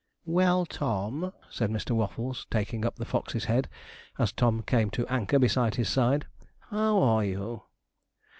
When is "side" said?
5.93-6.25